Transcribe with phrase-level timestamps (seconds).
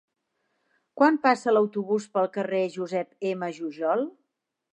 [1.01, 3.53] Quan passa l'autobús pel carrer Josep M.
[3.61, 4.09] Jujol?